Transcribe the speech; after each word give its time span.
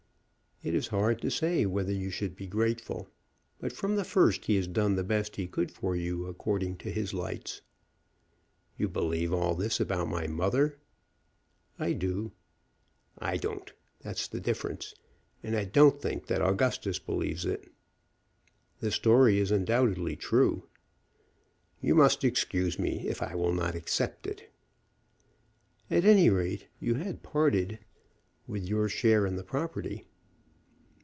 "It 0.63 0.75
is 0.75 0.89
hard 0.89 1.21
to 1.23 1.31
say 1.31 1.65
whether 1.65 1.91
you 1.91 2.11
should 2.11 2.35
be 2.35 2.45
grateful. 2.45 3.07
But, 3.57 3.71
from 3.73 3.95
the 3.95 4.03
first, 4.03 4.45
he 4.45 4.57
has 4.57 4.67
done 4.67 4.93
the 4.95 5.03
best 5.03 5.35
he 5.35 5.47
could 5.47 5.71
for 5.71 5.95
you, 5.95 6.27
according 6.27 6.77
to 6.85 6.91
his 6.91 7.15
lights." 7.15 7.63
"You 8.77 8.87
believe 8.87 9.33
all 9.33 9.55
this 9.55 9.79
about 9.79 10.07
my 10.07 10.27
mother?" 10.27 10.77
"I 11.79 11.93
do." 11.93 12.31
"I 13.17 13.37
don't. 13.37 13.73
That's 14.01 14.27
the 14.27 14.39
difference. 14.39 14.93
And 15.41 15.55
I 15.55 15.65
don't 15.65 15.99
think 15.99 16.27
that 16.27 16.43
Augustus 16.43 16.99
believes 16.99 17.43
it." 17.43 17.71
"The 18.81 18.91
story 18.91 19.39
is 19.39 19.49
undoubtedly 19.49 20.15
true." 20.15 20.67
"You 21.79 21.95
must 21.95 22.23
excuse 22.23 22.77
me 22.77 23.07
if 23.07 23.23
I 23.23 23.33
will 23.33 23.55
not 23.55 23.73
accept 23.73 24.27
it." 24.27 24.51
"At 25.89 26.05
any 26.05 26.29
rate, 26.29 26.67
you 26.79 26.93
had 26.93 27.23
parted 27.23 27.79
with 28.45 28.63
your 28.69 28.87
share 28.87 29.25
in 29.25 29.37
the 29.37 29.43
property." 29.43 30.05